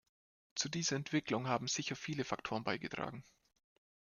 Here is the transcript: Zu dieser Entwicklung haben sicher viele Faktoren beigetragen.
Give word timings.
Zu 0.55 0.67
dieser 0.67 0.95
Entwicklung 0.95 1.47
haben 1.47 1.67
sicher 1.67 1.95
viele 1.95 2.23
Faktoren 2.23 2.63
beigetragen. 2.63 3.23